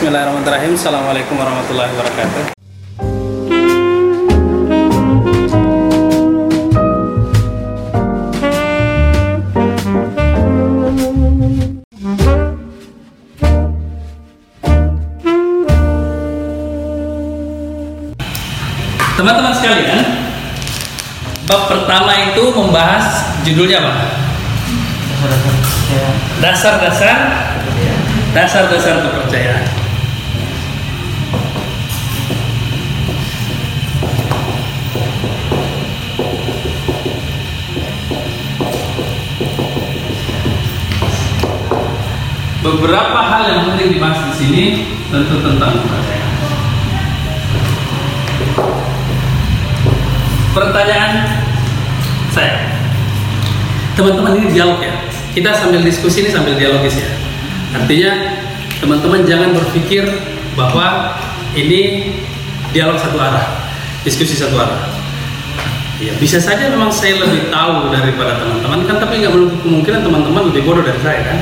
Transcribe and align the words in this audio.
Bismillahirrahmanirrahim. 0.00 0.80
Assalamualaikum 0.80 1.36
warahmatullahi 1.36 1.92
wabarakatuh. 1.92 2.56
Teman-teman 19.20 19.52
sekalian, 19.52 20.00
bab 21.44 21.68
pertama 21.68 22.16
itu 22.24 22.48
membahas 22.56 23.36
judulnya 23.44 23.84
apa? 23.84 23.94
Dasar-dasar 26.40 27.16
dasar-dasar 28.32 29.04
kepercayaan. 29.04 29.79
Beberapa 42.60 43.20
hal 43.24 43.42
yang 43.48 43.62
penting 43.72 43.96
dibahas 43.96 44.20
di 44.28 44.32
sini 44.36 44.64
tentu 45.08 45.40
tentang 45.40 45.80
kepercayaan. 45.80 46.32
Pertanyaan 50.52 51.12
saya, 52.28 52.68
teman-teman 53.96 54.44
ini 54.44 54.52
dialog 54.52 54.76
ya. 54.84 54.92
Kita 55.32 55.56
sambil 55.56 55.80
diskusi 55.80 56.20
ini 56.20 56.28
sambil 56.28 56.52
dialogis 56.60 57.00
ya. 57.00 57.08
Artinya 57.80 58.12
teman-teman 58.76 59.24
jangan 59.24 59.56
berpikir 59.56 60.04
bahwa 60.52 61.16
ini 61.56 62.12
dialog 62.76 63.00
satu 63.00 63.16
arah, 63.16 63.72
diskusi 64.04 64.36
satu 64.36 64.60
arah. 64.60 64.99
Ya 66.00 66.16
bisa 66.16 66.40
saja 66.40 66.72
memang 66.72 66.88
saya 66.88 67.20
lebih 67.20 67.52
tahu 67.52 67.92
daripada 67.92 68.40
teman-teman 68.40 68.88
kan, 68.88 68.96
tapi 69.04 69.20
nggak 69.20 69.36
menutup 69.36 69.60
kemungkinan 69.60 70.00
teman-teman 70.00 70.48
lebih 70.48 70.64
bodoh 70.64 70.80
dari 70.80 70.96
saya 71.04 71.20
kan. 71.28 71.36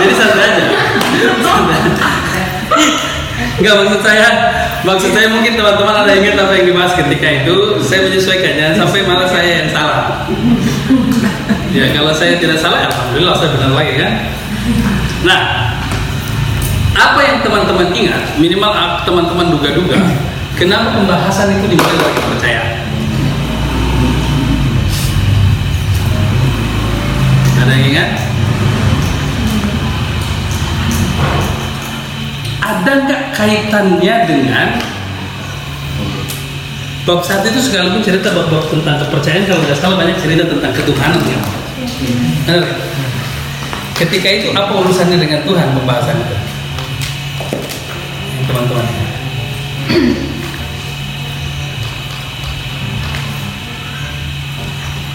Jadi 0.00 0.14
santai 0.16 0.48
aja. 0.48 0.64
Enggak 3.58 3.74
maksud 3.84 4.00
saya, 4.00 4.28
maksud 4.86 5.10
saya 5.12 5.28
mungkin 5.28 5.60
teman-teman 5.60 5.92
ada 5.92 6.12
ingat 6.16 6.40
apa 6.40 6.56
yang 6.56 6.66
dibahas 6.72 6.96
ketika 6.96 7.28
itu, 7.44 7.56
saya 7.84 8.08
menyesuaikan 8.08 8.52
jangan 8.56 8.74
sampai 8.86 9.04
malah 9.04 9.28
saya 9.28 9.50
yang 9.60 9.68
salah. 9.68 10.24
Ya 11.68 11.92
kalau 11.92 12.16
saya 12.16 12.40
tidak 12.40 12.56
salah, 12.56 12.88
alhamdulillah 12.88 13.36
saya 13.36 13.50
benar 13.60 13.76
lagi 13.76 13.92
kan. 14.00 14.12
Nah, 15.26 15.40
apa 16.94 17.20
yang 17.20 17.38
teman-teman 17.44 17.88
ingat, 17.92 18.22
minimal 18.38 18.72
teman-teman 19.04 19.52
duga-duga, 19.52 19.98
kenapa 20.56 20.96
pembahasan 20.96 21.58
itu 21.58 21.76
dimulai 21.76 21.96
dari 21.98 22.14
kepercayaan? 22.16 22.72
Ada 27.58 27.72
yang 27.74 27.86
ingat? 27.90 28.10
Ada 32.62 32.92
nggak 33.04 33.22
kaitannya 33.34 34.14
dengan 34.28 34.68
bab 37.08 37.24
saat 37.24 37.40
itu 37.48 37.56
sekalipun 37.64 38.04
cerita 38.04 38.28
bab-bab 38.36 38.68
tentang 38.68 39.00
kepercayaan 39.00 39.48
kalau 39.48 39.64
nggak 39.64 39.78
salah 39.80 39.96
banyak 39.96 40.20
cerita 40.20 40.44
tentang 40.44 40.72
ketuhanan 40.76 41.22
ya. 41.24 41.40
Ketika 43.96 44.28
itu 44.30 44.48
apa 44.52 44.70
urusannya 44.78 45.16
dengan 45.16 45.40
Tuhan 45.48 45.74
pembahasan 45.74 46.20
itu? 46.20 46.36
Teman-teman. 48.48 48.86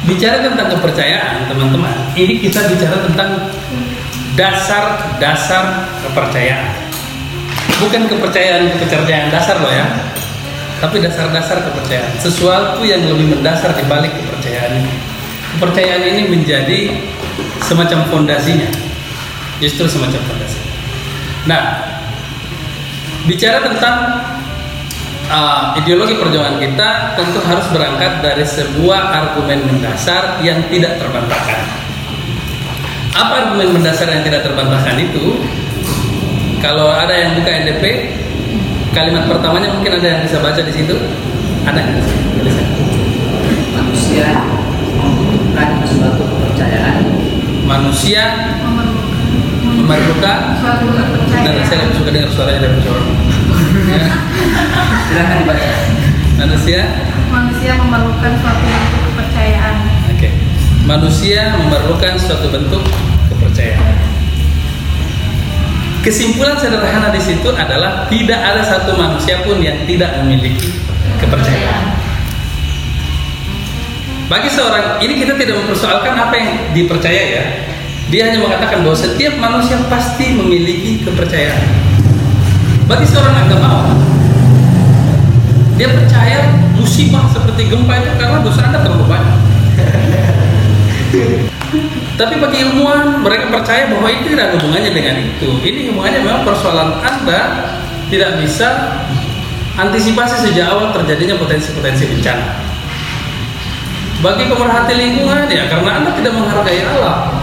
Bicara 0.04 0.44
tentang 0.44 0.68
kepercayaan, 0.68 1.48
teman-teman, 1.48 1.96
ini 2.14 2.38
kita 2.44 2.60
bicara 2.68 3.08
tentang 3.08 3.50
dasar-dasar 4.36 5.88
kepercayaan. 6.04 6.76
Bukan 7.80 8.12
kepercayaan 8.12 8.68
kepercayaan 8.84 9.32
dasar 9.32 9.64
loh 9.64 9.72
ya, 9.72 9.88
tapi 10.84 11.00
dasar-dasar 11.00 11.64
kepercayaan. 11.64 12.20
Sesuatu 12.20 12.84
yang 12.84 13.00
lebih 13.00 13.32
mendasar 13.32 13.72
di 13.80 13.84
balik 13.88 14.12
kepercayaan 14.12 14.84
ini. 14.84 14.94
Kepercayaan 15.56 16.04
ini 16.04 16.22
menjadi 16.28 16.80
semacam 17.64 18.04
fondasinya, 18.12 18.68
justru 19.64 19.88
semacam 19.88 20.20
fondasi. 20.28 20.60
Nah, 21.48 21.93
bicara 23.24 23.64
tentang 23.64 23.96
uh, 25.32 25.78
ideologi 25.80 26.20
perjuangan 26.20 26.60
kita 26.60 26.90
tentu 27.16 27.40
harus 27.44 27.68
berangkat 27.72 28.20
dari 28.20 28.44
sebuah 28.44 29.02
argumen 29.16 29.64
mendasar 29.68 30.44
yang 30.44 30.60
tidak 30.68 31.00
terbantahkan. 31.00 31.62
Apa 33.14 33.34
argumen 33.48 33.80
mendasar 33.80 34.10
yang 34.10 34.26
tidak 34.26 34.44
terbantahkan 34.44 34.98
itu? 35.00 35.38
Kalau 36.60 36.90
ada 36.90 37.12
yang 37.12 37.36
buka 37.38 37.52
NDP, 37.52 37.84
kalimat 38.96 39.28
pertamanya 39.28 39.70
mungkin 39.76 40.00
ada 40.00 40.08
yang 40.08 40.22
bisa 40.24 40.40
baca 40.40 40.62
di 40.64 40.74
situ. 40.74 40.96
Ada 41.68 41.78
yang 41.80 41.92
bisa. 42.00 42.16
Manusia 43.76 44.28
membutuhkan 44.98 45.70
suatu 45.86 46.24
kepercayaan. 46.24 47.04
Manusia 47.68 48.24
kepercayaan. 49.84 51.44
dan 51.44 51.56
saya 51.68 51.78
lebih 51.84 51.96
suka 52.00 52.10
dengar 52.12 52.30
suaranya 52.32 52.60
dari 52.64 52.78
suara. 52.82 53.04
Ya. 53.84 54.08
Silakan 55.12 55.36
dibaca. 55.44 55.70
Manusia 56.34 56.80
manusia 57.34 57.72
memerlukan 57.80 58.32
suatu 58.40 58.64
bentuk 58.64 59.02
kepercayaan. 59.10 59.76
Oke. 60.14 60.30
Manusia 60.84 61.42
memerlukan 61.58 62.14
suatu 62.20 62.48
bentuk 62.52 62.84
kepercayaan. 63.32 63.96
Kesimpulan 66.04 66.60
sederhana 66.60 67.16
di 67.16 67.22
situ 67.24 67.48
adalah 67.56 68.12
tidak 68.12 68.36
ada 68.36 68.60
satu 68.68 68.92
manusia 69.00 69.40
pun 69.48 69.64
yang 69.64 69.88
tidak 69.88 70.12
memiliki 70.20 70.76
kepercayaan. 71.24 71.96
Bagi 74.28 74.50
seorang 74.52 75.00
ini 75.00 75.24
kita 75.24 75.40
tidak 75.40 75.64
mempersoalkan 75.64 76.14
apa 76.16 76.36
yang 76.36 76.50
dipercaya 76.76 77.24
ya. 77.40 77.44
Dia 78.12 78.30
hanya 78.30 78.40
mengatakan 78.44 78.84
bahwa 78.84 78.98
setiap 78.98 79.34
manusia 79.40 79.78
pasti 79.88 80.36
memiliki 80.36 81.04
kepercayaan. 81.06 81.64
Bagi 82.84 83.08
seorang 83.08 83.48
agamawan, 83.48 83.96
dia 85.80 85.88
percaya 85.88 86.52
musibah 86.76 87.32
seperti 87.32 87.72
gempa 87.72 87.96
itu 88.04 88.12
karena 88.20 88.44
dosa 88.44 88.68
Anda 88.68 88.84
terlalu 88.84 89.06
banyak. 89.08 89.40
Tapi 92.20 92.38
bagi 92.38 92.58
ilmuwan 92.70 93.26
mereka 93.26 93.50
percaya 93.50 93.90
bahwa 93.90 94.06
itu 94.12 94.36
tidak 94.36 94.54
hubungannya 94.60 94.92
dengan 94.94 95.16
itu. 95.18 95.50
Ini 95.64 95.90
hubungannya 95.90 96.20
memang 96.22 96.44
persoalan 96.46 97.02
Anda 97.02 97.40
tidak 98.14 98.38
bisa 98.38 99.00
antisipasi 99.74 100.50
sejak 100.50 100.70
awal 100.70 100.94
terjadinya 100.94 101.34
potensi-potensi 101.42 102.06
bencana. 102.14 102.62
Bagi 104.22 104.46
pemerhati 104.48 104.94
lingkungan 104.94 105.50
ya 105.50 105.66
karena 105.68 105.90
Anda 106.00 106.12
tidak 106.14 106.38
menghargai 106.38 106.86
alam 106.86 107.43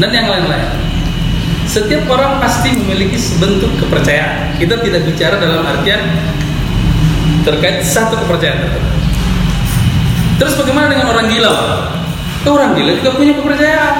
dan 0.00 0.10
yang 0.12 0.28
lain-lain. 0.28 0.68
Setiap 1.68 2.04
orang 2.12 2.36
pasti 2.36 2.72
memiliki 2.76 3.16
sebentuk 3.16 3.72
kepercayaan. 3.80 4.60
Kita 4.60 4.80
tidak 4.84 5.08
bicara 5.08 5.40
dalam 5.40 5.64
artian 5.64 6.00
terkait 7.48 7.80
satu 7.82 8.20
kepercayaan 8.20 8.60
tertentu. 8.60 8.92
Terus 10.36 10.54
bagaimana 10.58 10.92
dengan 10.92 11.06
orang 11.16 11.26
gila? 11.32 11.52
Orang 12.44 12.70
gila 12.76 12.92
juga 12.98 13.10
punya 13.16 13.32
kepercayaan. 13.38 13.96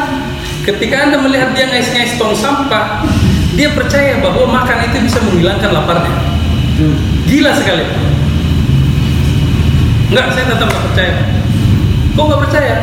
Ketika 0.62 0.94
Anda 1.08 1.16
melihat 1.18 1.54
dia 1.58 1.66
ngais-ngais 1.70 2.18
tong 2.18 2.34
sampah, 2.38 3.02
dia 3.58 3.70
percaya 3.74 4.18
bahwa 4.22 4.46
makan 4.50 4.78
itu 4.90 4.98
bisa 5.06 5.18
menghilangkan 5.22 5.70
laparnya. 5.74 6.14
Gila 7.26 7.52
sekali. 7.56 7.84
Enggak, 10.12 10.26
saya 10.36 10.44
tetap 10.44 10.66
nggak 10.68 10.84
percaya. 10.92 11.14
Kok 12.12 12.24
nggak 12.28 12.42
percaya? 12.44 12.76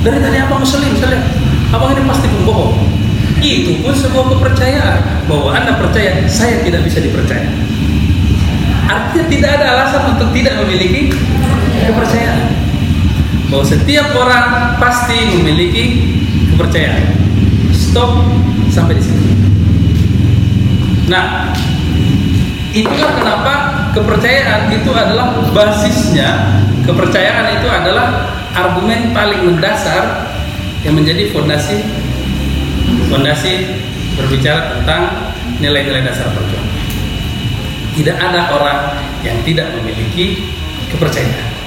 Dari 0.00 0.16
tadi 0.16 0.36
apa 0.40 0.54
muslim, 0.56 0.96
saya 0.96 1.16
lihat. 1.16 1.24
Abang 1.70 1.92
ini 1.92 2.02
pasti 2.08 2.26
pembohong. 2.26 2.72
Itu 3.40 3.84
pun 3.84 3.94
sebuah 3.94 4.36
kepercayaan 4.36 5.28
bahwa 5.28 5.52
Anda 5.54 5.76
percaya, 5.76 6.24
saya 6.26 6.60
tidak 6.64 6.84
bisa 6.88 6.98
dipercaya. 7.04 7.46
Artinya 8.90 9.24
tidak 9.30 9.50
ada 9.60 9.66
alasan 9.76 10.02
untuk 10.18 10.28
tidak 10.34 10.60
memiliki 10.66 11.14
kepercayaan 11.86 12.50
bahwa 13.50 13.64
setiap 13.66 14.08
orang 14.18 14.46
pasti 14.82 15.36
memiliki 15.36 15.84
kepercayaan. 16.54 17.14
Stop 17.70 18.24
sampai 18.70 18.98
di 18.98 19.02
sini. 19.04 19.24
Nah, 21.10 21.54
itulah 22.70 23.12
kenapa 23.18 23.54
kepercayaan 23.94 24.70
itu 24.74 24.90
adalah 24.90 25.38
basisnya. 25.54 26.58
Kepercayaan 26.86 27.62
itu 27.62 27.68
adalah 27.70 28.39
argumen 28.56 29.14
paling 29.14 29.46
mendasar 29.46 30.32
yang 30.82 30.96
menjadi 30.96 31.28
fondasi 31.30 31.78
Fondasi 33.10 33.66
berbicara 34.14 34.78
tentang 34.78 35.34
nilai-nilai 35.58 36.06
dasar 36.06 36.30
perjuangan. 36.30 36.78
Tidak 37.94 38.16
ada 38.16 38.54
orang 38.54 38.78
yang 39.26 39.34
tidak 39.42 39.66
memiliki 39.74 40.46
kepercayaan. 40.94 41.59